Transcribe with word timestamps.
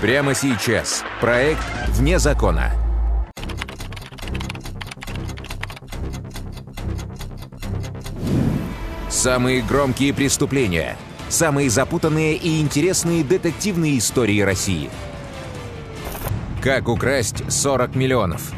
Прямо 0.00 0.34
сейчас. 0.34 1.02
Проект 1.22 1.62
«Вне 1.88 2.18
закона». 2.18 2.70
Самые 9.08 9.62
громкие 9.62 10.12
преступления. 10.12 10.98
Самые 11.30 11.70
запутанные 11.70 12.36
и 12.36 12.60
интересные 12.60 13.24
детективные 13.24 13.96
истории 13.96 14.40
России. 14.42 14.90
Как 16.62 16.88
украсть 16.88 17.50
40 17.50 17.94
миллионов? 17.94 18.52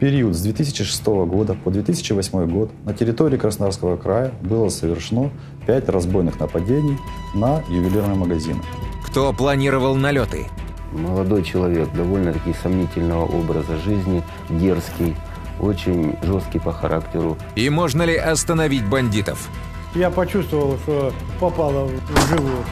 период 0.00 0.34
с 0.34 0.42
2006 0.42 1.06
года 1.06 1.54
по 1.54 1.70
2008 1.70 2.50
год 2.50 2.72
на 2.84 2.92
территории 2.92 3.36
Краснодарского 3.36 3.96
края 3.96 4.32
было 4.42 4.68
совершено 4.68 5.30
5 5.68 5.88
разбойных 5.90 6.40
нападений 6.40 6.98
на 7.34 7.62
ювелирные 7.68 8.16
магазины. 8.16 8.60
Кто 9.06 9.32
планировал 9.32 9.94
налеты? 9.94 10.48
Молодой 10.92 11.42
человек 11.42 11.90
довольно-таки 11.92 12.54
сомнительного 12.62 13.24
образа 13.24 13.78
жизни, 13.78 14.22
дерзкий, 14.50 15.16
очень 15.58 16.16
жесткий 16.22 16.58
по 16.58 16.72
характеру. 16.72 17.38
И 17.56 17.70
можно 17.70 18.02
ли 18.02 18.16
остановить 18.16 18.86
бандитов? 18.86 19.48
Я 19.94 20.10
почувствовал, 20.10 20.78
что 20.78 21.12
попало 21.40 21.86
в 21.86 22.28
живот. 22.28 22.66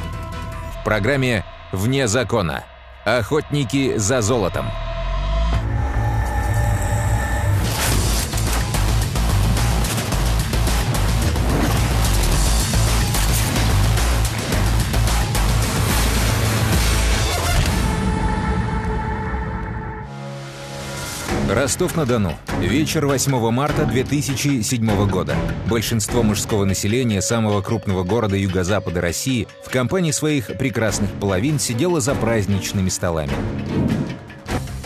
В 0.80 0.84
программе 0.84 1.44
«Вне 1.72 2.08
закона». 2.08 2.64
Охотники 3.04 3.96
за 3.96 4.20
золотом. 4.20 4.66
Ростов-на-Дону. 21.50 22.34
Вечер 22.60 23.06
8 23.06 23.50
марта 23.50 23.84
2007 23.84 25.10
года. 25.10 25.34
Большинство 25.68 26.22
мужского 26.22 26.64
населения 26.64 27.20
самого 27.20 27.60
крупного 27.60 28.04
города 28.04 28.36
юго-запада 28.36 29.00
России 29.00 29.48
в 29.66 29.68
компании 29.68 30.12
своих 30.12 30.46
прекрасных 30.46 31.10
половин 31.10 31.58
сидело 31.58 32.00
за 32.00 32.14
праздничными 32.14 32.88
столами. 32.88 33.32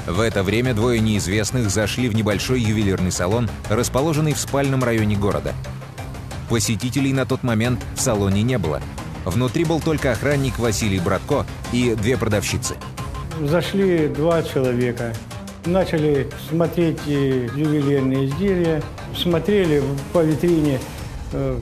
В 0.07 0.21
это 0.21 0.43
время 0.43 0.73
двое 0.73 1.01
неизвестных 1.01 1.69
зашли 1.69 2.09
в 2.09 2.15
небольшой 2.15 2.63
ювелирный 2.63 3.13
салон, 3.13 3.51
расположенный 3.69 4.33
в 4.33 4.39
спальном 4.39 4.83
районе 4.83 5.17
города. 5.17 5.53
Посетителей 6.49 7.13
на 7.13 7.27
тот 7.27 7.43
момент 7.43 7.85
в 7.95 8.01
салоне 8.01 8.43
не 8.43 8.57
было. 8.57 8.81
Внутри 9.27 9.67
был 9.67 9.83
только 9.83 10.13
охранник 10.13 10.59
Василий 10.59 10.99
Братко 10.99 11.45
и 11.73 11.95
две 11.95 12.17
продавщицы. 12.17 12.77
Зашли 13.43 14.09
два 14.09 14.43
человека 14.43 15.13
начали 15.67 16.29
смотреть 16.49 17.07
ювелирные 17.07 18.27
изделия, 18.27 18.83
смотрели 19.17 19.83
по 20.13 20.23
витрине, 20.23 20.79
э, 21.33 21.59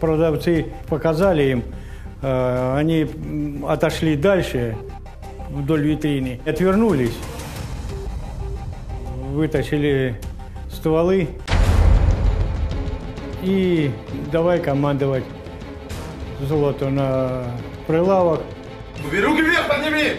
продавцы 0.00 0.66
показали 0.88 1.42
им, 1.50 1.64
э, 2.22 2.76
они 2.76 3.08
отошли 3.68 4.16
дальше 4.16 4.76
вдоль 5.50 5.86
витрины, 5.86 6.40
отвернулись, 6.46 7.16
вытащили 9.32 10.20
стволы 10.70 11.28
и 13.42 13.90
давай 14.30 14.60
командовать 14.60 15.24
золото 16.40 16.90
на 16.90 17.44
прилавок. 17.86 18.40
Руки 19.10 19.42
вверх 19.42 19.68
подними! 19.68 20.12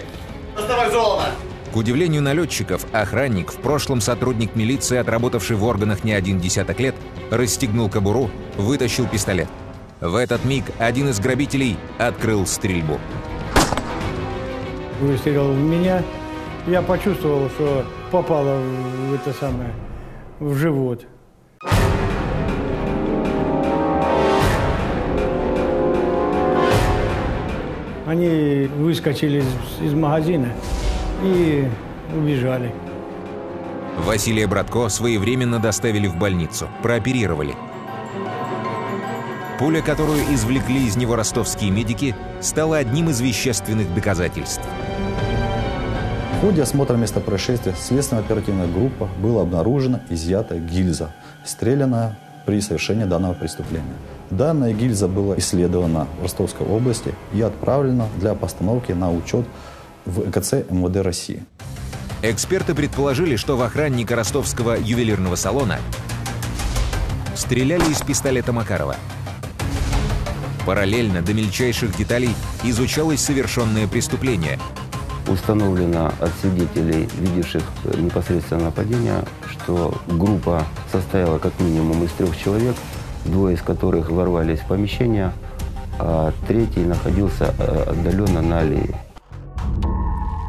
Доставай 0.55 0.91
золото! 0.91 1.25
К 1.73 1.77
удивлению 1.77 2.21
налетчиков, 2.21 2.85
охранник, 2.93 3.52
в 3.52 3.57
прошлом 3.57 3.99
сотрудник 3.99 4.55
милиции, 4.55 4.95
отработавший 4.97 5.55
в 5.55 5.63
органах 5.63 6.03
не 6.03 6.13
один 6.13 6.39
десяток 6.39 6.79
лет, 6.79 6.93
расстегнул 7.31 7.89
кобуру, 7.89 8.29
вытащил 8.57 9.07
пистолет. 9.07 9.47
В 10.00 10.16
этот 10.16 10.45
миг 10.45 10.66
один 10.78 11.09
из 11.09 11.19
грабителей 11.19 11.78
открыл 11.97 12.45
стрельбу. 12.45 13.00
Выстрелил 15.01 15.51
в 15.51 15.57
меня. 15.57 16.03
Я 16.67 16.84
почувствовал, 16.84 17.50
что 17.50 17.84
попало 18.11 18.61
в 19.09 19.16
это 19.16 19.34
самое, 19.34 19.73
в 20.40 20.53
живот. 20.53 21.07
Они 28.05 28.69
выскочили 28.78 29.40
из, 29.40 29.47
из 29.81 29.94
магазина 29.95 30.53
и 31.23 31.67
убежали. 32.16 32.72
Василия 33.97 34.47
Братко 34.47 34.89
своевременно 34.89 35.59
доставили 35.59 36.07
в 36.07 36.17
больницу, 36.17 36.67
прооперировали. 36.81 37.56
Пуля, 39.59 39.81
которую 39.81 40.19
извлекли 40.34 40.88
из 40.88 40.97
него 40.97 41.16
ростовские 41.16 41.72
медики, 41.72 42.16
стала 42.41 42.78
одним 42.78 43.09
из 43.09 43.22
вещественных 43.22 43.94
доказательств. 43.94 44.63
В 46.38 46.41
ходе 46.41 46.63
осмотра 46.63 46.97
места 46.97 47.22
происшествия 47.22 47.73
следственно-оперативная 47.79 48.67
группа 48.67 49.07
была 49.22 49.44
обнаружена 49.44 50.01
изъята 50.09 50.57
гильза, 50.57 51.11
стрелянная 51.45 52.17
при 52.45 52.59
совершении 52.59 53.05
данного 53.05 53.34
преступления. 53.34 53.94
Данная 54.29 54.73
гильза 54.73 55.07
была 55.07 55.38
исследована 55.38 56.07
в 56.19 56.23
Ростовской 56.23 56.67
области 56.67 57.13
и 57.31 57.41
отправлена 57.41 58.07
для 58.17 58.34
постановки 58.34 58.91
на 58.91 59.11
учет 59.13 59.45
в 60.06 60.30
ЭКЦ 60.30 60.69
МВД 60.69 60.97
России. 60.97 61.44
Эксперты 62.22 62.74
предположили, 62.74 63.36
что 63.36 63.58
в 63.58 63.62
охранника 63.62 64.16
ростовского 64.16 64.78
ювелирного 64.80 65.36
салона 65.36 65.80
стреляли 67.36 67.91
из 67.91 68.02
пистолета 68.02 68.53
Макарова. 68.53 68.96
Параллельно 70.66 71.22
до 71.22 71.34
мельчайших 71.34 71.97
деталей 71.97 72.34
изучалось 72.64 73.19
совершенное 73.19 73.88
преступление. 73.88 74.59
Установлено 75.28 76.14
от 76.20 76.31
свидетелей, 76.41 77.09
видевших 77.20 77.64
непосредственно 77.97 78.66
нападение, 78.66 79.25
что 79.52 79.94
группа 80.08 80.66
состояла 80.91 81.40
как 81.40 81.59
минимум 81.59 82.03
из 82.03 82.12
трех 82.12 82.38
человек, 82.38 82.75
двое 83.25 83.56
из 83.56 83.62
которых 83.62 84.09
ворвались 84.09 84.59
в 84.59 84.68
помещение, 84.68 85.34
а 86.00 86.31
третий 86.47 86.85
находился 86.85 87.53
э, 87.58 87.84
отдаленно 87.90 88.41
на 88.41 88.59
аллее. 88.59 88.96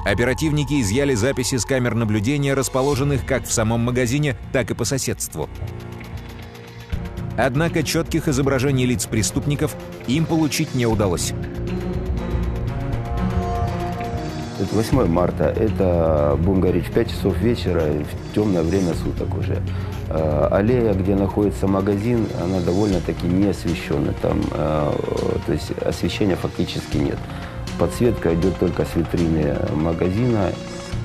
Оперативники 0.04 0.80
изъяли 0.80 1.14
записи 1.14 1.56
с 1.56 1.64
камер 1.64 1.94
наблюдения, 1.94 2.54
расположенных 2.54 3.24
как 3.24 3.44
в 3.44 3.52
самом 3.52 3.80
магазине, 3.80 4.36
так 4.52 4.70
и 4.70 4.74
по 4.74 4.84
соседству. 4.84 5.48
Однако 7.36 7.82
четких 7.82 8.28
изображений 8.28 8.86
лиц 8.86 9.06
преступников 9.06 9.74
им 10.06 10.26
получить 10.26 10.74
не 10.74 10.86
удалось. 10.86 11.32
Это 14.60 14.74
8 14.76 15.06
марта, 15.06 15.44
это, 15.44 16.38
будем 16.38 16.60
говорить, 16.60 16.86
в 16.86 16.92
5 16.92 17.10
часов 17.10 17.36
вечера, 17.38 17.80
в 17.80 18.34
темное 18.34 18.62
время 18.62 18.94
суток 18.94 19.36
уже. 19.36 19.60
Э, 20.10 20.48
аллея, 20.50 20.94
где 20.94 21.16
находится 21.16 21.66
магазин, 21.66 22.28
она 22.40 22.60
довольно-таки 22.60 23.26
не 23.26 23.48
освещена. 23.48 24.12
Там, 24.22 24.40
э, 24.52 24.92
то 25.46 25.52
есть 25.52 25.72
освещения 25.84 26.36
фактически 26.36 26.98
нет. 26.98 27.18
Подсветка 27.78 28.34
идет 28.34 28.58
только 28.58 28.84
с 28.84 28.94
витрины 28.94 29.56
магазина, 29.74 30.52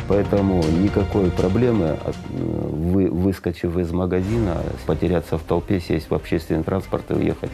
поэтому 0.07 0.63
никакой 0.63 1.31
проблемы, 1.31 1.97
вы, 2.29 3.09
выскочив 3.09 3.75
из 3.77 3.91
магазина, 3.91 4.61
потеряться 4.85 5.37
в 5.37 5.41
толпе, 5.41 5.79
сесть 5.79 6.09
в 6.09 6.13
общественный 6.13 6.63
транспорт 6.63 7.09
и 7.09 7.13
уехать. 7.15 7.51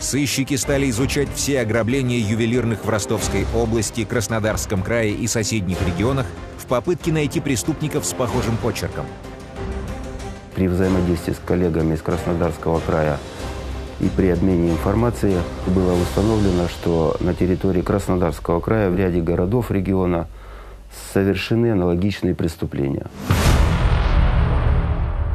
Сыщики 0.00 0.56
стали 0.56 0.88
изучать 0.90 1.28
все 1.34 1.60
ограбления 1.60 2.18
ювелирных 2.18 2.84
в 2.84 2.88
Ростовской 2.88 3.46
области, 3.54 4.04
Краснодарском 4.04 4.82
крае 4.82 5.12
и 5.12 5.26
соседних 5.26 5.76
регионах 5.86 6.26
в 6.56 6.66
попытке 6.66 7.12
найти 7.12 7.40
преступников 7.40 8.06
с 8.06 8.12
похожим 8.12 8.56
почерком. 8.56 9.06
При 10.54 10.66
взаимодействии 10.66 11.32
с 11.32 11.38
коллегами 11.44 11.94
из 11.94 12.02
Краснодарского 12.02 12.80
края 12.80 13.18
и 14.00 14.08
при 14.08 14.28
обмене 14.28 14.70
информацией 14.70 15.38
было 15.66 15.92
установлено, 16.00 16.68
что 16.68 17.16
на 17.20 17.34
территории 17.34 17.82
Краснодарского 17.82 18.60
края 18.60 18.90
в 18.90 18.96
ряде 18.96 19.20
городов 19.20 19.70
региона 19.70 20.28
совершены 21.12 21.72
аналогичные 21.72 22.34
преступления. 22.34 23.06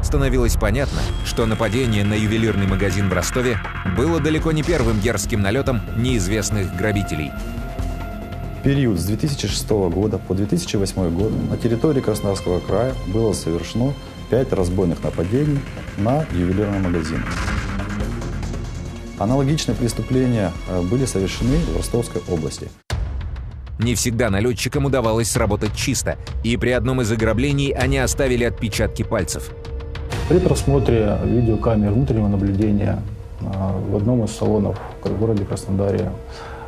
Становилось 0.01 0.55
понятно, 0.55 0.99
что 1.25 1.45
нападение 1.45 2.03
на 2.03 2.13
ювелирный 2.13 2.67
магазин 2.67 3.09
в 3.09 3.13
Ростове 3.13 3.57
было 3.97 4.19
далеко 4.19 4.51
не 4.51 4.61
первым 4.61 4.99
дерзким 4.99 5.41
налетом 5.41 5.81
неизвестных 5.97 6.75
грабителей. 6.75 7.31
В 8.59 8.63
период 8.63 8.99
с 8.99 9.05
2006 9.05 9.69
года 9.69 10.19
по 10.19 10.35
2008 10.35 11.09
год 11.09 11.31
на 11.49 11.57
территории 11.57 11.99
Краснодарского 11.99 12.59
края 12.59 12.93
было 13.07 13.33
совершено 13.33 13.93
5 14.29 14.53
разбойных 14.53 15.03
нападений 15.03 15.59
на 15.97 16.25
ювелирные 16.31 16.79
магазины. 16.79 17.23
Аналогичные 19.23 19.73
преступления 19.73 20.51
э, 20.67 20.81
были 20.81 21.05
совершены 21.05 21.55
в 21.55 21.77
Ростовской 21.77 22.21
области. 22.29 22.67
Не 23.79 23.95
всегда 23.95 24.29
налетчикам 24.29 24.83
удавалось 24.83 25.31
сработать 25.31 25.73
чисто, 25.73 26.17
и 26.43 26.57
при 26.57 26.71
одном 26.71 26.99
из 26.99 27.09
ограблений 27.09 27.71
они 27.71 27.99
оставили 27.99 28.43
отпечатки 28.43 29.03
пальцев. 29.03 29.49
При 30.27 30.39
просмотре 30.39 31.17
видеокамер 31.23 31.91
внутреннего 31.91 32.27
наблюдения 32.27 33.01
а, 33.39 33.79
в 33.79 33.95
одном 33.95 34.25
из 34.25 34.31
салонов 34.31 34.77
в 35.01 35.17
городе 35.17 35.45
Краснодаре 35.45 36.11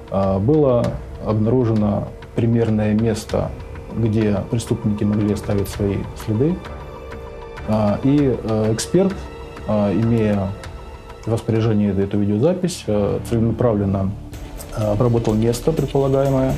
а, 0.10 0.40
было 0.40 0.94
обнаружено 1.26 2.08
примерное 2.38 2.94
место, 2.94 3.52
где 3.94 4.42
преступники 4.50 5.04
могли 5.04 5.34
оставить 5.34 5.68
свои 5.68 5.98
следы. 6.26 6.56
И 8.04 8.38
эксперт, 8.72 9.14
имея 9.68 10.52
распоряжении 11.28 11.92
эту 12.04 12.20
видеозапись, 12.20 12.84
целенаправленно 12.86 14.12
обработал 14.76 15.34
место 15.34 15.72
предполагаемое, 15.72 16.56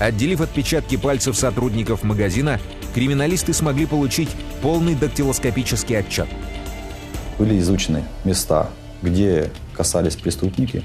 Отделив 0.00 0.40
отпечатки 0.40 0.96
пальцев 0.96 1.36
сотрудников 1.36 2.02
магазина, 2.02 2.58
криминалисты 2.94 3.52
смогли 3.52 3.86
получить 3.86 4.28
полный 4.60 4.94
дактилоскопический 4.94 5.98
отчет. 5.98 6.26
Были 7.38 7.58
изучены 7.60 8.02
места, 8.24 8.68
где 9.02 9.50
касались 9.72 10.16
преступники, 10.16 10.82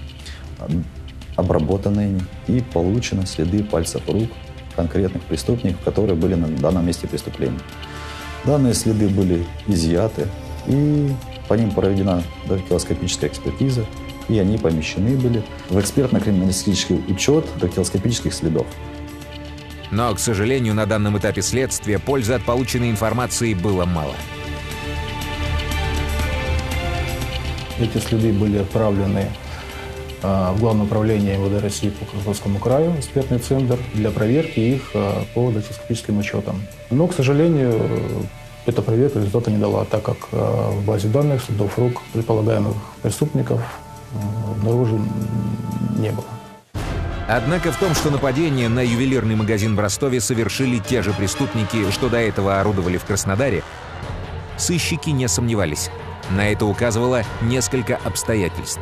обработаны 1.36 2.22
и 2.48 2.62
получены 2.62 3.26
следы 3.26 3.64
пальцев 3.64 4.02
рук 4.08 4.30
конкретных 4.76 5.24
преступников, 5.24 5.82
которые 5.84 6.16
были 6.16 6.36
на 6.36 6.48
данном 6.48 6.86
месте 6.86 7.08
преступления. 7.08 7.60
Данные 8.46 8.74
следы 8.74 9.10
были 9.10 9.46
изъяты, 9.68 10.28
и 10.68 11.10
по 11.50 11.56
ним 11.56 11.72
проведена 11.72 12.24
дактилоскопическая 12.46 13.30
экспертиза, 13.30 13.86
и 14.30 14.38
они 14.38 14.60
помещены 14.60 15.18
были 15.18 15.44
в 15.70 15.80
экспертно-криминалистический 15.80 17.04
учет 17.10 17.46
дактилоскопических 17.60 18.34
следов. 18.34 18.68
Но, 19.92 20.14
к 20.14 20.20
сожалению, 20.20 20.76
на 20.76 20.86
данном 20.86 21.18
этапе 21.18 21.42
следствия 21.42 21.98
пользы 21.98 22.34
от 22.34 22.44
полученной 22.44 22.92
информации 22.92 23.56
было 23.56 23.86
мало. 23.86 24.14
Эти 27.80 27.98
следы 27.98 28.32
были 28.32 28.58
отправлены 28.60 29.26
а, 30.22 30.54
в 30.54 30.60
Главное 30.60 30.86
управление 30.86 31.38
МВД 31.38 31.64
России 31.64 31.90
по 31.90 32.06
Краснодарскому 32.06 32.60
краю, 32.60 32.94
экспертный 33.00 33.40
центр, 33.40 33.80
для 33.96 34.12
проверки 34.12 34.60
их 34.60 34.92
а, 34.94 35.24
по 35.34 35.50
датископическим 35.50 36.20
учетам. 36.20 36.62
Но, 36.92 37.08
к 37.08 37.14
сожалению, 37.16 37.90
эта 38.70 38.82
проверка 38.82 39.20
результата 39.20 39.52
не 39.52 39.58
дала, 39.58 39.86
так 39.86 40.04
как 40.04 40.18
а, 40.32 40.72
в 40.72 40.86
базе 40.86 41.08
данных 41.08 41.44
следов 41.44 41.78
рук 41.78 42.02
предполагаемых 42.14 42.76
преступников 43.02 43.62
обнаружен 44.52 45.08
не 45.98 46.12
было. 46.12 46.26
Однако 47.28 47.72
в 47.72 47.78
том, 47.78 47.94
что 47.94 48.10
нападение 48.10 48.70
на 48.70 48.80
ювелирный 48.80 49.36
магазин 49.36 49.76
в 49.76 49.80
Ростове 49.80 50.20
совершили 50.20 50.80
те 50.80 51.04
же 51.04 51.14
преступники, 51.14 51.92
что 51.92 52.10
до 52.10 52.18
этого 52.18 52.60
орудовали 52.60 52.98
в 52.98 53.06
Краснодаре, 53.06 53.64
сыщики 54.58 55.12
не 55.12 55.28
сомневались. 55.28 55.92
На 56.32 56.52
это 56.52 56.66
указывало 56.66 57.24
несколько 57.42 58.00
обстоятельств. 58.04 58.82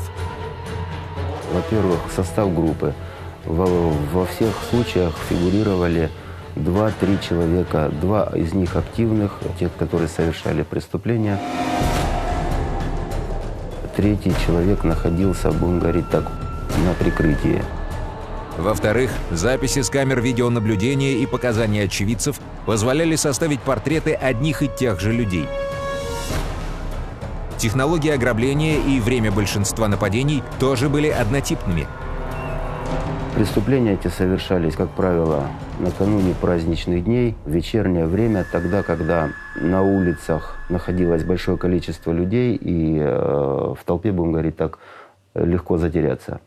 Во-первых, 1.52 2.00
состав 2.16 2.54
группы. 2.54 2.94
Во, 3.46 3.66
во 4.14 4.26
всех 4.26 4.54
случаях 4.70 5.14
фигурировали 5.30 6.10
два-три 6.58 7.20
человека, 7.22 7.92
два 8.02 8.32
из 8.36 8.54
них 8.54 8.76
активных, 8.76 9.40
тех, 9.60 9.74
которые 9.76 10.08
совершали 10.08 10.64
преступления. 10.64 11.40
Третий 13.96 14.34
человек 14.46 14.84
находился, 14.84 15.52
будем 15.52 15.80
говорить 15.80 16.10
так, 16.10 16.32
на 16.86 16.94
прикрытии. 17.00 17.64
Во-вторых, 18.58 19.12
записи 19.32 19.82
с 19.82 19.90
камер 19.90 20.22
видеонаблюдения 20.22 21.18
и 21.18 21.26
показания 21.26 21.84
очевидцев 21.84 22.40
позволяли 22.66 23.16
составить 23.16 23.62
портреты 23.62 24.14
одних 24.14 24.64
и 24.64 24.68
тех 24.68 25.00
же 25.00 25.14
людей. 25.14 25.48
Технологии 27.58 28.12
ограбления 28.12 28.78
и 28.78 29.00
время 29.00 29.32
большинства 29.32 29.88
нападений 29.88 30.44
тоже 30.60 30.90
были 30.90 31.08
однотипными. 31.10 31.88
Преступления 33.38 33.94
эти 33.94 34.08
совершались, 34.08 34.76
как 34.76 34.90
правило, 34.90 35.44
накануне 35.80 36.34
праздничных 36.42 37.04
дней, 37.04 37.36
в 37.46 37.52
вечернее 37.52 38.08
время, 38.08 38.44
тогда, 38.52 38.82
когда 38.82 39.30
на 39.62 39.84
улицах 39.84 40.56
находилось 40.70 41.24
большое 41.24 41.56
количество 41.56 42.12
людей, 42.12 42.56
и 42.56 42.98
э, 42.98 43.06
в 43.06 43.78
толпе, 43.86 44.12
будем 44.12 44.32
говорить 44.32 44.58
так, 44.58 44.80
легко 45.36 45.78
затеряться. 45.78 46.40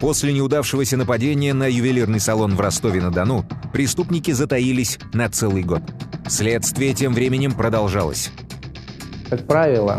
После 0.00 0.32
неудавшегося 0.32 0.96
нападения 0.96 1.52
на 1.52 1.70
ювелирный 1.70 2.20
салон 2.20 2.54
в 2.54 2.60
Ростове-на-Дону 2.62 3.44
преступники 3.70 4.30
затаились 4.30 4.98
на 5.12 5.28
целый 5.28 5.62
год. 5.62 5.82
Следствие 6.26 6.94
тем 6.94 7.12
временем 7.12 7.52
продолжалось. 7.52 8.32
Как 9.28 9.46
правило, 9.46 9.98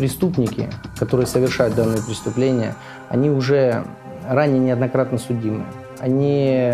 преступники, 0.00 0.70
которые 0.98 1.26
совершают 1.26 1.74
данные 1.74 2.02
преступления, 2.02 2.74
они 3.10 3.28
уже 3.28 3.84
ранее 4.26 4.58
неоднократно 4.58 5.18
судимы. 5.18 5.64
Они 5.98 6.72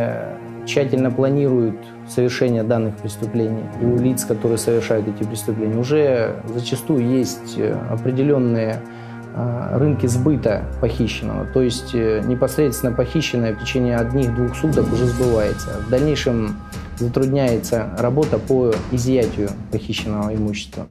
тщательно 0.65 1.11
планируют 1.11 1.75
совершение 2.09 2.63
данных 2.63 2.95
преступлений. 2.99 3.65
У 3.83 3.99
лиц, 3.99 4.25
которые 4.25 4.59
совершают 4.59 5.09
эти 5.09 5.27
преступления, 5.27 5.77
уже 5.77 6.37
зачастую 6.55 7.05
есть 7.05 7.59
э, 7.59 7.77
определенные 7.91 8.81
а, 9.35 9.77
рынке 9.77 10.07
сбыта 10.07 10.63
похищенного. 10.81 11.47
То 11.47 11.63
есть 11.63 11.95
э, 11.95 12.23
непосредственно 12.25 12.93
похищенное 12.93 13.55
в 13.55 13.61
течение 13.61 13.97
одних-двух 13.97 14.55
суток 14.55 14.87
уже 14.93 15.07
сбывается. 15.07 15.71
В 15.85 15.91
дальнейшем 15.91 16.57
затрудняется 16.97 17.89
работа 17.99 18.39
по 18.39 18.73
изъятию 18.93 19.49
похищенного 19.73 20.33
имущества. 20.33 20.87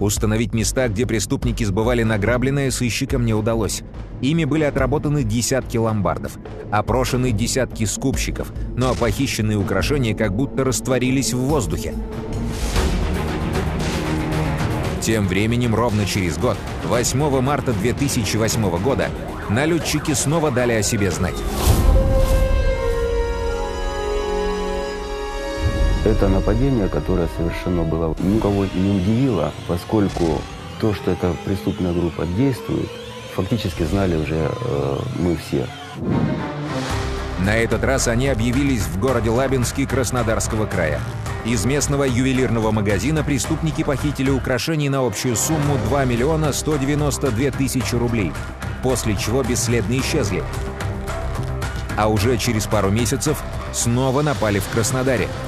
Установить 0.00 0.54
места, 0.54 0.88
где 0.88 1.06
преступники 1.06 1.62
сбывали 1.62 2.02
награбленное, 2.02 2.70
сыщикам 2.70 3.26
не 3.26 3.34
удалось. 3.34 3.82
Ими 4.22 4.44
были 4.44 4.64
отработаны 4.64 5.24
десятки 5.24 5.76
ломбардов, 5.76 6.38
опрошены 6.72 7.32
десятки 7.32 7.84
скупщиков, 7.84 8.50
но 8.76 8.94
похищенные 8.94 9.58
украшения 9.58 10.14
как 10.14 10.34
будто 10.34 10.64
растворились 10.64 11.34
в 11.34 11.38
воздухе. 11.38 11.94
Тем 15.02 15.26
временем, 15.28 15.74
ровно 15.74 16.06
через 16.06 16.38
год, 16.38 16.56
8 16.88 17.40
марта 17.40 17.74
2008 17.74 18.82
года, 18.82 19.08
налетчики 19.50 20.12
снова 20.12 20.50
дали 20.50 20.72
о 20.72 20.82
себе 20.82 21.10
знать. 21.10 21.36
Это 26.04 26.28
нападение, 26.28 26.88
которое 26.88 27.28
совершено 27.36 27.82
было, 27.82 28.14
никого 28.20 28.64
не 28.74 28.90
удивило, 28.90 29.52
поскольку 29.68 30.40
то, 30.80 30.94
что 30.94 31.10
эта 31.10 31.34
преступная 31.44 31.92
группа 31.92 32.24
действует, 32.24 32.88
фактически 33.34 33.82
знали 33.82 34.16
уже 34.16 34.50
э, 34.50 34.98
мы 35.18 35.36
все. 35.36 35.66
На 37.44 37.56
этот 37.56 37.84
раз 37.84 38.08
они 38.08 38.28
объявились 38.28 38.80
в 38.80 38.98
городе 38.98 39.28
Лабинске 39.28 39.86
Краснодарского 39.86 40.64
края. 40.64 41.00
Из 41.44 41.66
местного 41.66 42.04
ювелирного 42.04 42.70
магазина 42.70 43.22
преступники 43.22 43.84
похитили 43.84 44.30
украшений 44.30 44.88
на 44.88 45.06
общую 45.06 45.36
сумму 45.36 45.76
2 45.88 46.06
миллиона 46.06 46.54
192 46.54 47.50
тысячи 47.50 47.94
рублей, 47.94 48.32
после 48.82 49.16
чего 49.16 49.42
бесследно 49.42 49.98
исчезли. 49.98 50.42
А 51.98 52.08
уже 52.08 52.38
через 52.38 52.64
пару 52.66 52.88
месяцев 52.90 53.42
снова 53.74 54.22
напали 54.22 54.60
в 54.60 54.68
Краснодаре– 54.68 55.28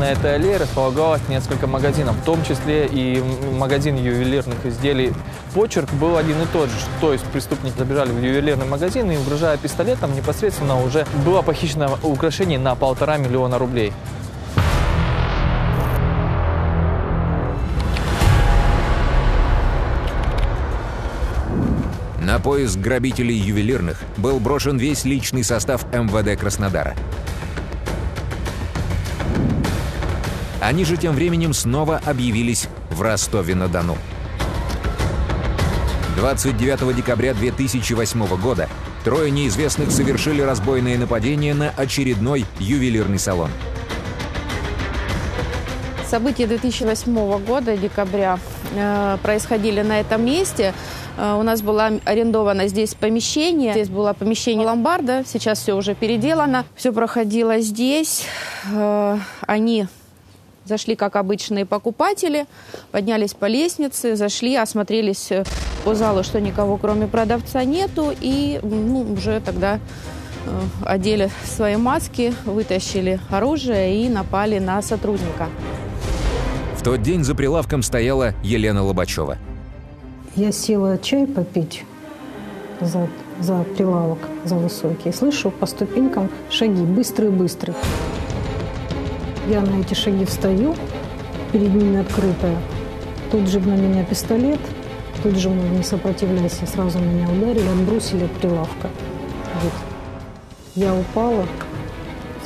на 0.00 0.12
этой 0.12 0.36
аллее 0.36 0.56
располагалось 0.56 1.20
несколько 1.28 1.66
магазинов, 1.66 2.16
в 2.16 2.24
том 2.24 2.42
числе 2.42 2.86
и 2.86 3.22
магазин 3.52 3.96
ювелирных 3.96 4.64
изделий. 4.64 5.12
Почерк 5.52 5.92
был 5.92 6.16
один 6.16 6.40
и 6.40 6.46
тот 6.54 6.70
же, 6.70 6.76
то 7.02 7.12
есть 7.12 7.24
преступники 7.26 7.76
забежали 7.76 8.10
в 8.10 8.18
ювелирный 8.20 8.66
магазин 8.66 9.10
и, 9.10 9.18
угрожая 9.18 9.58
пистолетом, 9.58 10.14
непосредственно 10.16 10.82
уже 10.82 11.06
было 11.24 11.42
похищено 11.42 11.98
украшение 12.02 12.58
на 12.58 12.74
полтора 12.74 13.18
миллиона 13.18 13.58
рублей. 13.58 13.92
На 22.22 22.38
поиск 22.38 22.78
грабителей 22.78 23.36
ювелирных 23.36 24.00
был 24.16 24.40
брошен 24.40 24.78
весь 24.78 25.04
личный 25.04 25.44
состав 25.44 25.84
МВД 25.92 26.40
Краснодара. 26.40 26.94
Они 30.60 30.84
же 30.84 30.96
тем 30.96 31.14
временем 31.14 31.54
снова 31.54 32.00
объявились 32.04 32.68
в 32.90 33.00
Ростове-на-Дону. 33.00 33.96
29 36.16 36.94
декабря 36.94 37.32
2008 37.32 38.26
года 38.36 38.68
трое 39.02 39.30
неизвестных 39.30 39.90
совершили 39.90 40.42
разбойное 40.42 40.98
нападение 40.98 41.54
на 41.54 41.70
очередной 41.70 42.44
ювелирный 42.58 43.18
салон. 43.18 43.50
События 46.06 46.46
2008 46.46 47.38
года, 47.44 47.76
декабря, 47.76 48.38
э, 48.74 49.16
происходили 49.22 49.80
на 49.80 50.00
этом 50.00 50.24
месте. 50.26 50.74
Э, 51.16 51.36
у 51.38 51.42
нас 51.42 51.62
было 51.62 52.00
арендовано 52.04 52.66
здесь 52.66 52.94
помещение. 52.94 53.72
Здесь 53.72 53.88
было 53.88 54.12
помещение 54.12 54.66
ломбарда. 54.66 55.22
Сейчас 55.24 55.60
все 55.60 55.74
уже 55.74 55.94
переделано. 55.94 56.66
Все 56.74 56.92
проходило 56.92 57.60
здесь. 57.60 58.26
Э, 58.74 59.18
они 59.46 59.86
зашли 60.70 60.96
как 60.96 61.16
обычные 61.16 61.66
покупатели, 61.66 62.46
поднялись 62.92 63.34
по 63.34 63.44
лестнице, 63.44 64.16
зашли, 64.16 64.56
осмотрелись 64.56 65.30
по 65.84 65.94
залу, 65.94 66.22
что 66.22 66.40
никого 66.40 66.78
кроме 66.78 67.06
продавца 67.06 67.62
нету. 67.64 68.14
И 68.20 68.58
ну, 68.62 69.12
уже 69.12 69.40
тогда 69.40 69.78
одели 70.86 71.30
свои 71.44 71.76
маски, 71.76 72.32
вытащили 72.46 73.20
оружие 73.30 74.04
и 74.04 74.08
напали 74.08 74.58
на 74.58 74.80
сотрудника. 74.80 75.48
В 76.76 76.82
тот 76.82 77.02
день 77.02 77.24
за 77.24 77.34
прилавком 77.34 77.82
стояла 77.82 78.32
Елена 78.42 78.82
Лобачева. 78.82 79.36
Я 80.36 80.52
села 80.52 80.96
чай 80.96 81.26
попить 81.26 81.84
за, 82.80 83.08
за 83.40 83.64
прилавок, 83.76 84.18
за 84.44 84.54
высокий. 84.54 85.12
Слышу 85.12 85.50
по 85.50 85.66
ступенькам 85.66 86.30
шаги, 86.48 86.82
быстрые-быстрые. 86.82 87.76
Я 89.50 89.62
на 89.62 89.80
эти 89.80 89.94
шаги 89.94 90.24
встаю, 90.24 90.76
перед 91.50 91.74
ними 91.74 91.98
открытая. 91.98 92.56
Тут 93.32 93.48
же 93.48 93.58
на 93.58 93.74
меня 93.74 94.04
пистолет, 94.04 94.60
тут 95.24 95.34
же, 95.34 95.48
не 95.50 95.82
сопротивляйся, 95.82 96.68
сразу 96.68 97.00
меня 97.00 97.28
ударили, 97.28 97.66
отбросили 97.66 98.26
от 98.26 98.30
прилавка. 98.30 98.88
Вот. 99.60 99.72
Я 100.76 100.94
упала, 100.94 101.44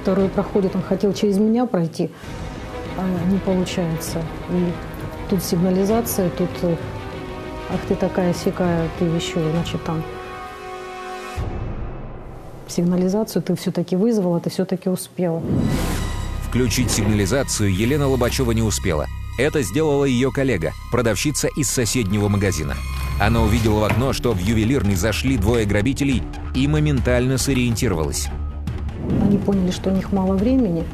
второй 0.01 0.31
проходит, 0.31 0.75
он 0.77 0.81
хотел 0.81 1.13
через 1.13 1.37
меня 1.37 1.67
пройти, 1.67 2.11
а 2.97 3.31
не 3.31 3.37
получается. 3.37 4.23
И 4.49 4.73
тут 5.29 5.45
сигнализация, 5.45 6.31
тут 6.31 6.49
э, 6.63 6.75
ах 7.71 7.81
ты 7.87 7.97
такая 7.97 8.33
сякая, 8.33 8.89
ты 8.99 9.05
еще, 9.05 9.41
значит, 9.51 9.85
там 9.85 10.03
сигнализацию 12.67 13.43
ты 13.43 13.55
все-таки 13.57 13.95
вызвала, 13.95 14.41
ты 14.41 14.49
все-таки 14.49 14.89
успела. 14.89 15.43
Включить 16.55 16.93
сигнализацию 16.93 17.75
Елена 17.75 18.07
Лобачева 18.07 18.53
не 18.53 18.63
успела. 18.63 19.09
Это 19.39 19.63
сделала 19.63 20.05
ее 20.05 20.31
коллега, 20.31 20.73
продавщица 20.93 21.49
из 21.49 21.69
соседнего 21.69 22.29
магазина. 22.29 22.77
Она 23.21 23.43
увидела 23.43 23.81
в 23.81 23.85
окно, 23.85 24.13
что 24.13 24.31
в 24.31 24.39
ювелирный 24.39 24.95
зашли 24.95 25.37
двое 25.37 25.67
грабителей 25.67 26.23
и 26.55 26.69
моментально 26.69 27.39
сориентировалась. 27.39 28.29
Они 29.21 29.37
поняли, 29.37 29.73
что 29.73 29.91
у 29.91 29.97
них 29.97 30.13
мало 30.13 30.37
времени, 30.37 30.85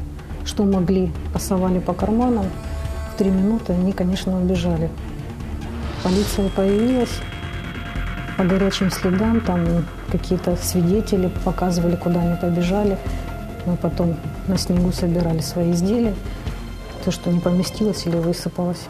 что 0.45 0.63
могли, 0.63 1.11
пасовали 1.31 1.77
по 1.77 1.93
карманам. 1.93 2.47
В 3.13 3.19
три 3.19 3.29
минуты 3.29 3.73
они, 3.73 3.91
конечно, 3.91 4.41
убежали. 4.41 4.89
Полиция 6.01 6.49
появилась 6.49 7.19
по 8.35 8.43
горячим 8.45 8.89
следам, 8.89 9.41
там 9.41 9.85
какие-то 10.11 10.55
свидетели 10.55 11.29
показывали, 11.45 11.97
куда 11.97 12.19
они 12.19 12.35
побежали. 12.35 12.97
Мы 13.65 13.75
потом 13.75 14.15
на 14.47 14.57
снегу 14.57 14.91
собирали 14.91 15.39
свои 15.39 15.71
изделия, 15.71 16.15
то, 17.05 17.11
что 17.11 17.31
не 17.31 17.39
поместилось 17.39 18.05
или 18.05 18.15
высыпалось. 18.15 18.87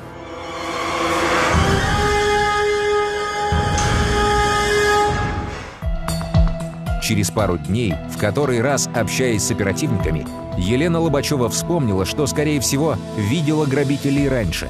Через 7.01 7.29
пару 7.31 7.57
дней, 7.57 7.93
в 8.09 8.17
который 8.17 8.61
раз 8.61 8.89
общаясь 8.93 9.43
с 9.43 9.51
оперативниками, 9.51 10.25
Елена 10.57 10.99
Лобачева 10.99 11.49
вспомнила, 11.49 12.05
что, 12.05 12.25
скорее 12.27 12.61
всего, 12.61 12.95
видела 13.17 13.65
грабителей 13.65 14.29
раньше. 14.29 14.69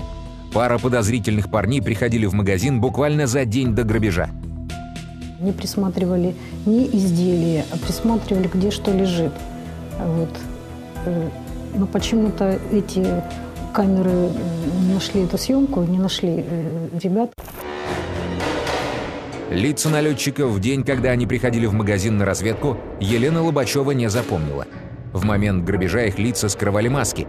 Пара 0.54 0.80
подозрительных 0.80 1.50
парней 1.52 1.82
приходили 1.82 2.26
в 2.26 2.34
магазин 2.34 2.82
буквально 2.82 3.28
за 3.28 3.46
день 3.46 3.76
до 3.76 3.84
грабежа. 3.84 4.30
Не 5.40 5.52
присматривали 5.52 6.36
не 6.66 6.88
изделия, 6.88 7.66
а 7.72 7.78
присматривали, 7.78 8.50
где 8.52 8.72
что 8.72 8.92
лежит. 8.92 9.34
Вот. 10.06 10.30
Э, 11.06 11.30
но 11.76 11.86
почему-то 11.88 12.60
эти 12.72 13.06
камеры 13.74 14.30
не 14.82 14.94
нашли 14.94 15.24
эту 15.24 15.38
съемку, 15.38 15.84
не 15.84 16.00
нашли 16.00 16.46
э, 16.48 16.90
ребят. 17.02 17.32
Лица 19.50 19.90
налетчиков 19.90 20.52
в 20.52 20.60
день, 20.60 20.84
когда 20.84 21.10
они 21.12 21.28
приходили 21.28 21.66
в 21.66 21.74
магазин 21.74 22.18
на 22.18 22.26
разведку, 22.26 22.78
Елена 23.00 23.44
Лобачева 23.44 23.92
не 23.92 24.10
запомнила. 24.10 24.66
В 25.12 25.26
момент 25.26 25.66
грабежа 25.66 26.06
их 26.06 26.18
лица 26.18 26.48
скрывали 26.48 26.88
маски. 26.88 27.28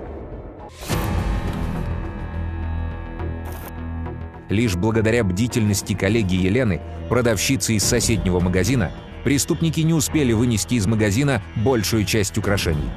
Лишь 4.48 4.76
благодаря 4.76 5.24
бдительности 5.24 5.94
коллеги 5.94 6.34
Елены, 6.34 6.80
продавщицы 7.08 7.74
из 7.74 7.84
соседнего 7.84 8.38
магазина, 8.38 8.92
преступники 9.24 9.80
не 9.80 9.94
успели 9.94 10.32
вынести 10.32 10.74
из 10.74 10.86
магазина 10.86 11.42
большую 11.56 12.04
часть 12.04 12.38
украшений. 12.38 12.90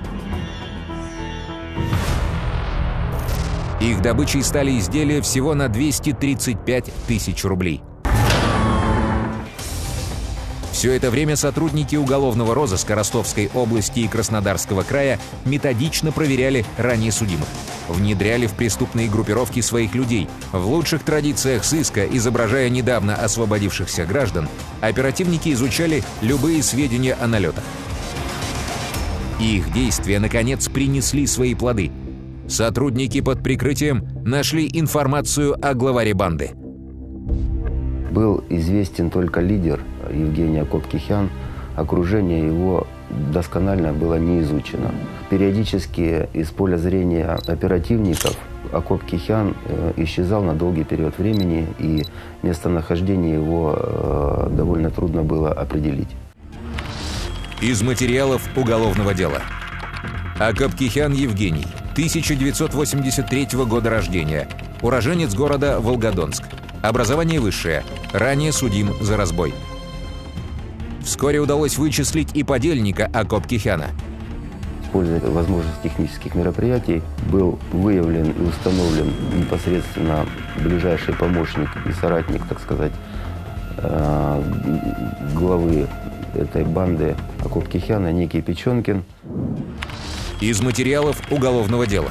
Их 3.82 4.02
добычей 4.02 4.44
стали 4.44 4.78
изделия 4.80 5.22
всего 5.22 5.54
на 5.54 5.68
235 5.68 6.92
тысяч 7.08 7.44
рублей– 7.44 7.82
все 10.76 10.92
это 10.92 11.10
время 11.10 11.38
сотрудники 11.38 11.96
уголовного 11.96 12.54
розыска 12.54 12.96
Ростовской 12.96 13.50
области 13.54 14.00
и 14.00 14.10
Краснодарского 14.10 14.84
края 14.84 15.20
методично 15.46 16.12
проверяли 16.12 16.66
ранее 16.78 17.14
судимых. 17.14 17.48
Внедряли 17.88 18.46
в 18.46 18.56
преступные 18.56 19.10
группировки 19.10 19.62
своих 19.62 19.96
людей. 19.96 20.28
В 20.52 20.68
лучших 20.68 21.04
традициях 21.04 21.64
сыска, 21.64 22.06
изображая 22.06 22.68
недавно 22.68 23.16
освободившихся 23.16 24.06
граждан, 24.06 24.50
оперативники 24.82 25.54
изучали 25.54 26.04
любые 26.22 26.62
сведения 26.62 27.14
о 27.14 27.28
налетах. 27.28 27.64
И 29.40 29.60
их 29.60 29.72
действия, 29.72 30.20
наконец, 30.20 30.68
принесли 30.68 31.26
свои 31.26 31.56
плоды. 31.56 31.90
Сотрудники 32.50 33.22
под 33.22 33.42
прикрытием 33.42 34.06
нашли 34.26 34.70
информацию 34.74 35.56
о 35.66 35.74
главаре 35.74 36.14
банды. 36.14 36.52
Был 38.12 38.44
известен 38.50 39.10
только 39.10 39.40
лидер– 39.40 39.82
Евгения 40.16 40.66
Копкихян, 40.66 41.30
окружение 41.76 42.46
его 42.46 42.88
досконально 43.10 43.94
было 43.94 44.16
не 44.16 44.42
изучено. 44.42 44.92
Периодически 45.30 46.28
из 46.34 46.50
поля 46.50 46.78
зрения 46.78 47.38
оперативников 47.48 48.38
Акоп 48.72 49.04
Кихян 49.06 49.56
э, 49.66 49.94
исчезал 49.98 50.44
на 50.44 50.54
долгий 50.54 50.84
период 50.84 51.18
времени, 51.18 51.68
и 51.80 52.04
местонахождение 52.42 53.36
его 53.36 53.76
э, 53.78 54.50
довольно 54.52 54.90
трудно 54.90 55.24
было 55.24 55.52
определить. 55.52 56.10
Из 57.62 57.82
материалов 57.82 58.48
уголовного 58.58 59.14
дела. 59.14 59.42
Акоп 60.40 60.76
Кихян 60.76 61.14
Евгений, 61.14 61.68
1983 61.94 63.48
года 63.66 63.90
рождения, 63.90 64.50
уроженец 64.82 65.34
города 65.34 65.80
Волгодонск. 65.80 66.44
Образование 66.82 67.40
высшее, 67.40 67.84
ранее 68.12 68.52
судим 68.52 68.92
за 69.02 69.16
разбой. 69.16 69.54
Вскоре 71.06 71.40
удалось 71.40 71.78
вычислить 71.78 72.36
и 72.36 72.44
подельника 72.44 73.10
Акоп 73.14 73.46
Кихяна. 73.46 73.92
Используя 74.84 75.20
возможность 75.20 75.82
технических 75.84 76.34
мероприятий, 76.34 77.04
был 77.32 77.60
выявлен 77.72 78.32
и 78.32 78.42
установлен 78.42 79.14
непосредственно 79.38 80.26
ближайший 80.58 81.14
помощник 81.14 81.70
и 81.88 81.92
соратник, 81.92 82.44
так 82.48 82.60
сказать, 82.60 82.92
э, 83.78 84.44
главы 85.36 85.88
этой 86.34 86.64
банды 86.64 87.16
Акоп 87.44 87.68
Кихяна, 87.70 88.12
некий 88.12 88.42
Печенкин. 88.42 89.04
Из 90.42 90.60
материалов 90.62 91.22
уголовного 91.30 91.86
дела. 91.86 92.10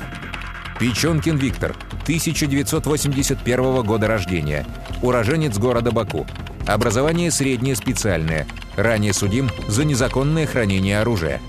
Печенкин 0.79 1.37
Виктор, 1.37 1.75
1981 2.05 3.83
года 3.83 4.07
рождения, 4.07 4.65
уроженец 5.03 5.59
города 5.59 5.91
Баку, 5.91 6.27
Образование 6.67 7.31
среднее 7.31 7.77
специальное. 7.77 8.47
Ранее 8.77 9.13
судим 9.13 9.51
за 9.69 9.85
незаконное 9.85 10.47
хранение 10.47 11.01
оружия. 11.01 11.41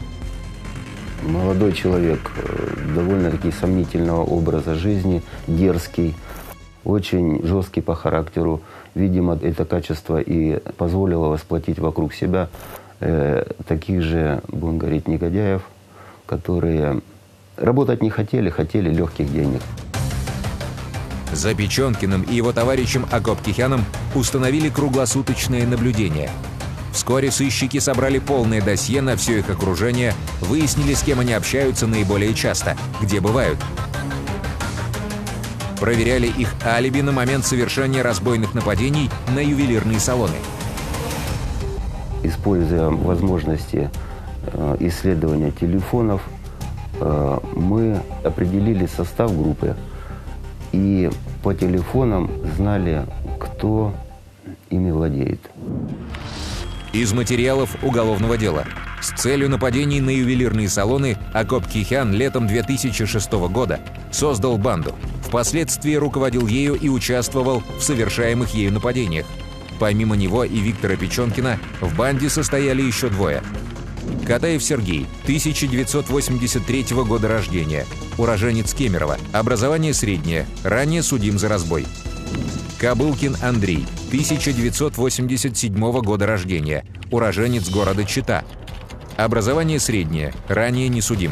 Молодой 1.24 1.74
человек 1.74 2.32
э, 2.38 2.94
довольно-таки 2.94 3.52
сомнительного 3.52 4.22
образа 4.22 4.76
жизни, 4.76 5.24
дерзкий, 5.48 6.14
очень 6.84 7.44
жесткий 7.44 7.82
по 7.82 7.96
характеру. 7.96 8.62
Видимо, 8.94 9.36
это 9.42 9.66
качество 9.66 10.22
и 10.22 10.60
позволило 10.78 11.28
восплатить 11.28 11.80
вокруг 11.80 12.14
себя 12.14 12.48
э, 13.00 13.44
таких 13.68 14.04
же, 14.04 14.42
будем 14.48 14.78
говорить, 14.78 15.08
негодяев, 15.08 15.64
которые 16.28 17.02
работать 17.58 18.04
не 18.04 18.12
хотели, 18.12 18.50
хотели 18.50 18.94
легких 18.94 19.32
денег. 19.32 19.62
За 21.32 21.56
Печенкиным 21.56 22.22
и 22.22 22.36
его 22.36 22.54
товарищем 22.54 23.06
Акоп-Кихяном 23.12 23.82
установили 24.14 24.70
круглосуточное 24.70 25.66
наблюдение. 25.66 26.30
Вскоре 26.96 27.30
сыщики 27.30 27.78
собрали 27.80 28.20
полное 28.20 28.62
досье 28.62 29.02
на 29.02 29.18
все 29.18 29.40
их 29.40 29.50
окружение, 29.50 30.14
выяснили, 30.40 30.94
с 30.94 31.04
кем 31.04 31.20
они 31.20 31.34
общаются 31.34 31.88
наиболее 31.88 32.34
часто, 32.34 32.78
где 33.02 33.20
бывают. 33.20 33.60
проверяли 35.82 36.28
их 36.28 36.56
алиби 36.66 37.02
на 37.02 37.12
момент 37.12 37.46
совершения 37.46 38.02
разбойных 38.02 38.54
нападений 38.54 39.10
на 39.36 39.40
ювелирные 39.40 40.00
салоны. 40.00 40.38
Используя 42.24 42.90
возможности 42.90 43.92
э, 44.48 44.78
исследования 44.80 45.52
телефонов, 45.52 46.22
э, 47.02 47.40
мы 47.54 48.00
определили 48.24 48.86
состав 48.86 49.38
группы 49.38 49.76
и 50.72 51.12
по 51.44 51.54
телефонам 51.54 52.32
знали, 52.56 53.06
кто 53.38 53.94
ими 54.70 54.92
владеет. 54.92 55.42
Из 56.96 57.12
материалов 57.12 57.76
уголовного 57.84 58.38
дела. 58.38 58.64
С 59.02 59.12
целью 59.22 59.50
нападений 59.50 60.00
на 60.00 60.12
ювелирные 60.12 60.70
салоны 60.70 61.18
Акоп 61.34 61.68
Кихян 61.68 62.14
летом 62.14 62.48
2006 62.48 63.34
года 63.50 63.82
создал 64.14 64.58
банду. 64.58 64.96
Впоследствии 65.28 65.96
руководил 65.96 66.48
ею 66.48 66.76
и 66.76 66.88
участвовал 66.88 67.62
в 67.78 67.84
совершаемых 67.84 68.54
ею 68.54 68.72
нападениях. 68.72 69.26
Помимо 69.78 70.16
него 70.16 70.46
и 70.46 70.58
Виктора 70.58 70.96
Печенкина 70.96 71.60
в 71.82 71.94
банде 71.98 72.30
состояли 72.30 72.82
еще 72.82 73.10
двое. 73.10 73.44
Катаев 74.26 74.64
Сергей, 74.64 75.06
1983 75.24 76.86
года 77.06 77.28
рождения, 77.28 77.86
уроженец 78.18 78.74
Кемерово, 78.74 79.18
образование 79.34 79.94
среднее, 79.94 80.48
ранее 80.64 81.04
судим 81.04 81.40
за 81.40 81.50
разбой. 81.50 81.86
Кабылкин 82.86 83.38
Андрей, 83.42 83.84
1987 84.10 85.74
года 86.02 86.28
рождения, 86.28 86.86
уроженец 87.10 87.68
города 87.72 88.04
Чита. 88.04 88.44
Образование 89.18 89.80
среднее, 89.80 90.36
ранее 90.48 90.88
не 90.88 91.02
судим. 91.02 91.32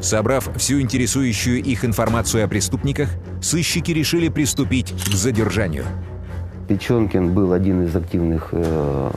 Собрав 0.00 0.50
всю 0.56 0.80
интересующую 0.80 1.62
их 1.62 1.84
информацию 1.84 2.44
о 2.44 2.48
преступниках, 2.48 3.10
сыщики 3.40 3.92
решили 3.92 4.28
приступить 4.28 4.92
к 4.92 5.14
задержанию. 5.14 5.84
Печенкин 6.66 7.32
был 7.32 7.52
один 7.52 7.86
из 7.86 7.94
активных 7.94 8.48
э, 8.50 9.12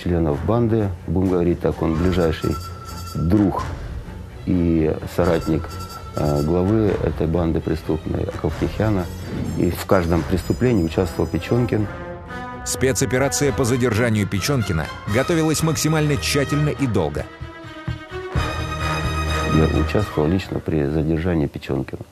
членов 0.00 0.38
банды, 0.46 0.90
будем 1.08 1.30
говорить 1.30 1.58
так, 1.58 1.82
он 1.82 1.96
ближайший 1.96 2.54
друг 3.16 3.64
и 4.46 4.94
соратник 5.16 5.68
главы 6.16 6.94
этой 7.04 7.26
банды 7.26 7.60
преступной 7.60 8.26
Ковтихяна. 8.40 9.06
И 9.58 9.70
в 9.70 9.86
каждом 9.86 10.22
преступлении 10.22 10.84
участвовал 10.84 11.28
Печенкин. 11.28 11.86
Спецоперация 12.64 13.52
по 13.52 13.64
задержанию 13.64 14.26
Печенкина 14.26 14.86
готовилась 15.14 15.62
максимально 15.62 16.16
тщательно 16.16 16.70
и 16.70 16.86
долго. 16.86 17.24
Я 19.54 19.80
участвовал 19.80 20.28
лично 20.28 20.58
при 20.58 20.84
задержании 20.84 21.46
Печенкина. 21.46 22.02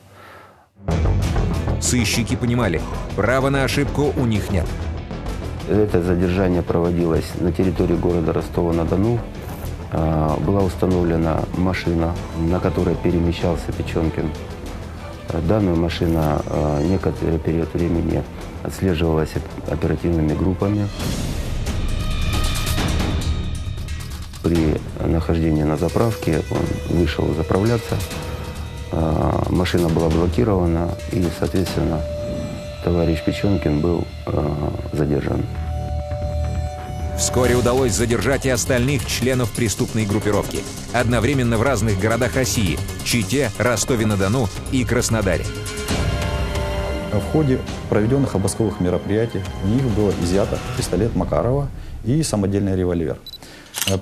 Сыщики 1.80 2.36
понимали, 2.36 2.80
права 3.16 3.50
на 3.50 3.64
ошибку 3.64 4.12
у 4.16 4.24
них 4.24 4.50
нет. 4.50 4.64
Это 5.68 6.02
задержание 6.02 6.62
проводилось 6.62 7.30
на 7.40 7.52
территории 7.52 7.96
города 7.96 8.32
Ростова-на-Дону. 8.32 9.18
А, 9.96 10.36
была 10.40 10.62
установлена 10.62 11.40
машина, 11.56 12.14
на 12.36 12.58
которой 12.58 12.96
перемещался 12.96 13.70
Печенкин. 13.70 14.28
Данная 15.48 15.76
машина 15.76 16.42
а, 16.46 16.82
некоторый 16.82 17.38
период 17.38 17.72
времени 17.74 18.22
отслеживалась 18.64 19.30
оперативными 19.70 20.34
группами. 20.34 20.88
При 24.42 24.80
нахождении 25.00 25.62
на 25.62 25.76
заправке 25.76 26.42
он 26.50 26.96
вышел 26.98 27.32
заправляться. 27.34 27.94
А, 28.90 29.46
машина 29.50 29.88
была 29.88 30.08
блокирована 30.08 30.90
и, 31.12 31.24
соответственно, 31.38 32.00
товарищ 32.82 33.22
Печенкин 33.24 33.80
был 33.80 34.04
задержан. 34.92 35.44
Вскоре 37.16 37.54
удалось 37.54 37.92
задержать 37.92 38.44
и 38.44 38.50
остальных 38.50 39.06
членов 39.06 39.52
преступной 39.52 40.04
группировки. 40.04 40.58
Одновременно 40.92 41.58
в 41.58 41.62
разных 41.62 41.98
городах 42.00 42.34
России– 42.34 42.76
Чите, 43.04 43.50
Ростове-на-Дону 43.58 44.48
и 44.72 44.84
Краснодаре. 44.84 45.44
В 47.12 47.20
ходе 47.32 47.60
проведенных 47.88 48.34
обысковых 48.34 48.80
мероприятий 48.80 49.40
у 49.62 49.68
них 49.68 49.84
было 49.84 50.12
изъято 50.22 50.58
пистолет 50.76 51.14
Макарова 51.14 51.68
и 52.04 52.20
самодельный 52.24 52.76
револьвер. 52.76 53.18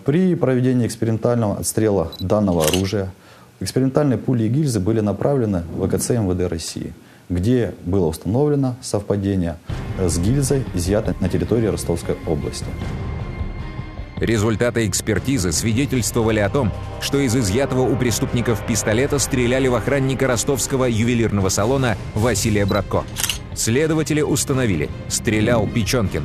При 0.06 0.34
проведении 0.34 0.86
экспериментального 0.86 1.58
отстрела 1.58 2.12
данного 2.18 2.64
оружия 2.64 3.12
экспериментальные 3.60 4.16
пули 4.16 4.44
и 4.44 4.48
гильзы 4.48 4.80
были 4.80 5.00
направлены 5.00 5.64
в 5.76 5.86
ВКЦ 5.86 6.10
МВД 6.10 6.50
России, 6.50 6.94
где 7.28 7.74
было 7.84 8.06
установлено 8.06 8.76
совпадение 8.80 9.56
с 10.08 10.18
гильзой, 10.18 10.64
изъятой 10.74 11.14
на 11.20 11.28
территории 11.28 11.66
Ростовской 11.66 12.16
области. 12.26 12.66
Результаты 14.16 14.86
экспертизы 14.86 15.50
свидетельствовали 15.50 16.38
о 16.38 16.48
том, 16.48 16.70
что 17.00 17.18
из 17.18 17.34
изъятого 17.34 17.82
у 17.82 17.96
преступников 17.96 18.64
пистолета 18.64 19.18
стреляли 19.18 19.66
в 19.66 19.74
охранника 19.74 20.28
ростовского 20.28 20.84
ювелирного 20.84 21.48
салона 21.48 21.96
Василия 22.14 22.64
Братко. 22.64 23.02
Следователи 23.54 24.20
установили, 24.20 24.88
стрелял 25.08 25.66
Печенкин. 25.66 26.22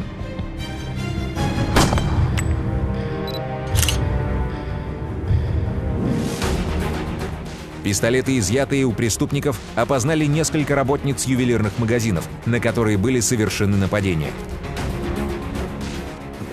Пистолеты, 7.87 8.37
изъятые 8.37 8.83
у 8.83 8.91
преступников, 8.91 9.61
опознали 9.73 10.25
несколько 10.25 10.75
работниц 10.75 11.23
ювелирных 11.23 11.79
магазинов, 11.79 12.27
на 12.45 12.59
которые 12.59 12.97
были 12.97 13.21
совершены 13.21 13.77
нападения. 13.77 14.31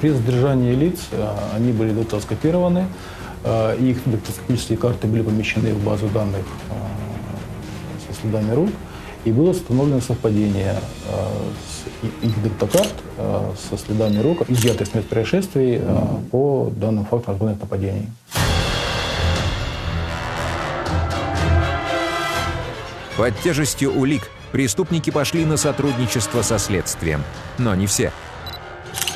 При 0.01 0.11
задержании 0.11 0.77
лиц 0.77 1.09
э, 1.11 1.29
они 1.57 1.73
были 1.73 1.91
дактилоскопированы, 1.91 2.87
э, 3.43 3.77
их 3.81 3.99
дактилоскопические 4.05 4.79
карты 4.79 5.09
были 5.09 5.23
помещены 5.23 5.75
в 5.75 5.83
базу 5.83 6.07
данных 6.07 6.47
э, 6.71 8.13
со 8.15 8.21
следами 8.21 8.53
рук, 8.53 8.71
и 9.25 9.33
было 9.33 9.51
установлено 9.51 10.01
совпадение 10.01 10.77
их 12.23 12.43
дактокарт 12.45 12.95
со 13.17 13.77
следами 13.77 14.23
рук, 14.23 14.49
изъятых 14.49 14.87
с 14.87 14.95
мест 14.95 15.09
происшествий 15.09 15.81
по 16.31 16.71
данным 16.77 17.07
фактам 17.07 17.33
разбойных 17.33 17.61
нападений. 17.61 18.07
Под 23.17 23.39
тяжестью 23.41 23.93
улик 23.93 24.31
преступники 24.53 25.11
пошли 25.11 25.45
на 25.45 25.57
сотрудничество 25.57 26.43
со 26.43 26.59
следствием. 26.59 27.23
Но 27.59 27.75
не 27.75 27.87
все– 27.87 28.13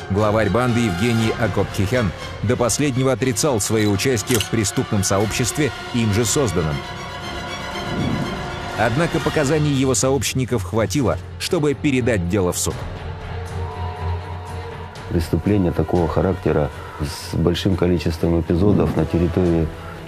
Главарь 0.09 0.49
банды 0.49 0.79
Евгений 0.79 1.31
Акопкихян 1.39 2.11
до 2.41 2.57
последнего 2.57 3.11
отрицал 3.11 3.59
свое 3.59 3.87
участие 3.87 4.39
в 4.39 4.49
преступном 4.49 5.03
сообществе, 5.03 5.71
им 5.93 6.11
же 6.13 6.25
созданном. 6.25 6.75
Однако 8.79 9.19
показаний 9.19 9.71
его 9.71 9.93
сообщников 9.93 10.63
хватило, 10.63 11.17
чтобы 11.39 11.73
передать 11.75 12.27
дело 12.27 12.51
в 12.51 12.57
суд. 12.57 12.73
Преступление 15.09 15.71
такого 15.71 16.07
характера 16.07 16.71
с 16.99 17.35
большим 17.35 17.75
количеством 17.75 18.41
эпизодов 18.41 18.95
на 18.95 19.05
территории 19.05 19.67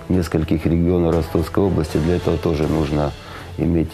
нескольких 0.09 0.65
регионов 0.65 1.15
Ростовской 1.15 1.63
области, 1.63 1.97
для 1.97 2.15
этого 2.15 2.37
тоже 2.37 2.67
нужно 2.67 3.11
иметь 3.63 3.91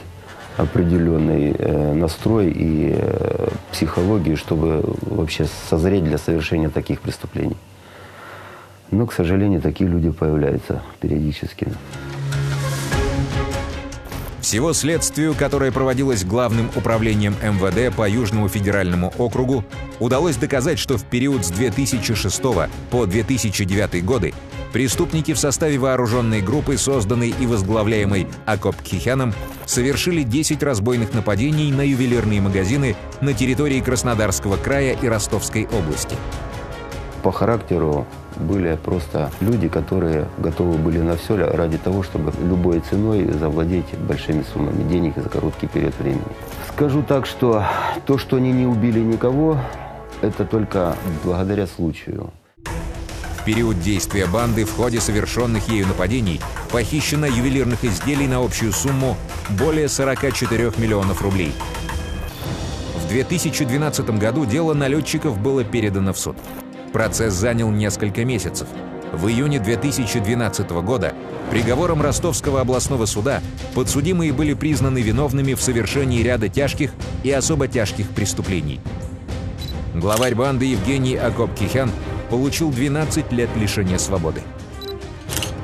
определенный 0.57 1.55
э, 1.57 1.93
настрой 1.93 2.51
и 2.51 2.95
э, 2.97 3.47
психологию, 3.71 4.37
чтобы 4.37 4.83
вообще 5.01 5.45
созреть 5.69 6.03
для 6.03 6.17
совершения 6.17 6.69
таких 6.69 7.01
преступлений. 7.01 7.57
Но, 8.89 9.05
к 9.05 9.13
сожалению, 9.13 9.61
такие 9.61 9.89
люди 9.89 10.09
появляются 10.09 10.81
периодически. 10.99 11.67
Всего 14.47 14.71
следствию, 14.71 15.35
которое 15.35 15.73
проводилось 15.73 16.23
Главным 16.23 16.69
управлением 16.75 17.35
МВД 17.43 17.93
по 17.93 18.07
Южному 18.09 18.47
федеральному 18.47 19.13
округу, 19.17 19.65
удалось 19.99 20.37
доказать, 20.37 20.79
что 20.79 20.97
в 20.97 21.03
период 21.03 21.45
с 21.45 21.49
2006 21.49 22.41
по 22.89 23.05
2009 23.05 24.05
годы 24.05 24.33
преступники 24.73 25.33
в 25.33 25.39
составе 25.39 25.77
вооруженной 25.77 26.41
группы, 26.41 26.77
созданной 26.77 27.29
и 27.29 27.45
возглавляемой 27.45 28.27
Акоп 28.45 28.75
Кихяном, 28.81 29.33
совершили 29.65 30.23
10 30.23 30.63
разбойных 30.63 31.13
нападений 31.13 31.71
на 31.71 31.81
ювелирные 31.81 32.41
магазины 32.41 32.95
на 33.21 33.33
территории 33.33 33.81
Краснодарского 33.81 34.57
края 34.57 34.95
и 35.01 35.07
Ростовской 35.07 35.65
области. 35.65 36.15
По 37.23 37.31
характеру 37.31 38.07
были 38.39 38.77
просто 38.83 39.31
люди, 39.41 39.67
которые 39.67 40.27
готовы 40.37 40.77
были 40.77 40.99
на 40.99 41.17
все 41.17 41.35
ради 41.35 41.77
того, 41.77 42.03
чтобы 42.03 42.31
любой 42.39 42.81
ценой 42.89 43.31
завладеть 43.31 43.85
большими 44.07 44.43
суммами 44.53 44.87
денег 44.89 45.13
за 45.17 45.29
короткий 45.29 45.67
период 45.67 45.97
времени. 45.99 46.21
Скажу 46.73 47.01
так, 47.01 47.25
что 47.25 47.65
то, 48.05 48.17
что 48.17 48.37
они 48.37 48.51
не 48.51 48.65
убили 48.65 48.99
никого, 48.99 49.59
это 50.21 50.45
только 50.45 50.95
благодаря 51.23 51.67
случаю. 51.67 52.31
Период 53.47 53.79
действия 53.79 54.25
банды 54.25 54.65
в 54.65 54.75
ходе 54.75 54.99
совершенных 54.99 55.69
ею 55.69 55.87
нападений 55.87 56.41
Похищено 56.69 57.27
ювелирных 57.27 57.85
изделий 57.85 58.27
на 58.27 58.43
общую 58.43 58.73
сумму 58.73 59.15
более 59.51 59.87
44 59.87 60.73
миллионов 60.75 61.21
рублей. 61.21 61.53
В 63.05 63.07
2012 63.07 64.19
году 64.19 64.45
дело 64.45 64.73
налетчиков 64.73 65.39
было 65.39 65.63
передано 65.63 66.11
в 66.11 66.19
суд. 66.19 66.35
Процесс 66.91 67.35
занял 67.35 67.71
несколько 67.71 68.25
месяцев. 68.25 68.67
В 69.13 69.29
июне 69.29 69.59
2012 69.59 70.69
года 70.81 71.13
приговором 71.49 72.01
Ростовского 72.01 72.59
областного 72.59 73.05
суда 73.05 73.41
подсудимые 73.73 74.33
были 74.33 74.55
признаны 74.55 74.99
виновными 74.99 75.53
в 75.53 75.61
совершении 75.61 76.21
ряда 76.21 76.49
тяжких 76.49 76.91
и 77.23 77.31
особо 77.31 77.69
тяжких 77.69 78.09
преступлений. 78.09 78.81
Главарь 79.95 80.35
банды 80.35 80.65
Евгений 80.65 81.15
Акопкихян 81.15 81.89
получил 82.29 82.71
12 82.71 83.31
лет 83.31 83.49
лишения 83.55 83.97
свободы. 83.97 84.41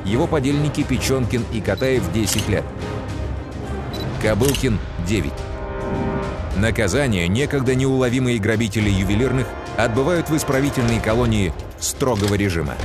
Его 0.05 0.27
подельники 0.27 0.83
Печенкин 0.83 1.45
и 1.53 1.61
Катаев 1.61 2.11
10 2.11 2.49
лет. 2.49 2.63
Кобылкин– 4.21 4.79
9. 5.07 5.31
Наказание 6.57 7.27
некогда 7.27 7.75
неуловимые 7.75 8.37
грабители 8.37 8.89
ювелирных 8.89 9.47
отбывают 9.77 10.29
в 10.29 10.37
исправительной 10.37 10.99
колонии 10.99 11.53
строгого 11.79 12.35
режима. 12.35 12.75